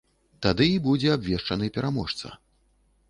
[0.45, 2.35] Тады і будзе абвешчаны пераможца.